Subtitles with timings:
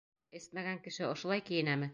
[0.39, 1.89] Эсмәгән кеше ошолай кейенәме?